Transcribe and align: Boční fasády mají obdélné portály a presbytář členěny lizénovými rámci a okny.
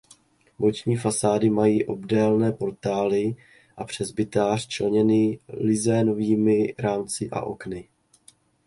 Boční 0.59 0.95
fasády 0.95 1.49
mají 1.49 1.85
obdélné 1.85 2.51
portály 2.51 3.35
a 3.77 3.83
presbytář 3.97 4.67
členěny 4.67 5.39
lizénovými 5.53 6.75
rámci 6.79 7.29
a 7.31 7.41
okny. 7.41 7.89